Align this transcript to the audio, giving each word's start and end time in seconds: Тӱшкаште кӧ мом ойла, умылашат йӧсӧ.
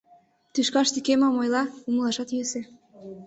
Тӱшкаште 0.53 0.99
кӧ 1.07 1.13
мом 1.19 1.35
ойла, 1.41 1.63
умылашат 1.87 2.29
йӧсӧ. 2.35 2.61